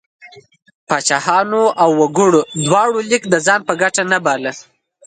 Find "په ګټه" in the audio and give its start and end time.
3.67-4.03